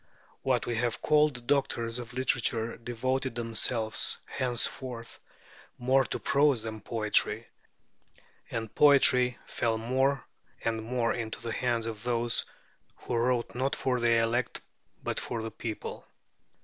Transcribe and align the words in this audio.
What 0.41 0.65
we 0.65 0.77
have 0.77 0.99
called 1.03 1.35
the 1.35 1.41
doctors 1.41 1.99
of 1.99 2.15
literature 2.15 2.75
devoted 2.75 3.35
themselves 3.35 4.17
henceforth 4.27 5.19
more 5.77 6.05
to 6.05 6.17
prose 6.17 6.63
than 6.63 6.79
to 6.79 6.83
poetry, 6.89 7.45
and 8.49 8.73
poetry 8.73 9.37
fell 9.45 9.77
more 9.77 10.25
and 10.65 10.81
more 10.83 11.13
into 11.13 11.39
the 11.39 11.53
hands 11.53 11.85
of 11.85 12.01
those 12.01 12.47
who 12.95 13.15
wrote 13.15 13.53
not 13.53 13.75
for 13.75 13.99
the 13.99 14.13
elect 14.19 14.61
but 15.03 15.19
for 15.19 15.43
the 15.43 15.51
people. 15.51 16.07